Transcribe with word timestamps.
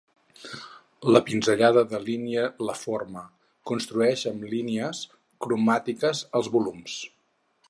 La 1.15 1.19
pinzellada 1.27 1.83
delinea 1.91 2.47
la 2.69 2.77
forma, 2.81 3.23
construeix 3.73 4.27
amb 4.35 4.49
línies 4.55 5.07
cromàtiques 5.47 6.29
els 6.43 6.55
volums. 6.59 7.03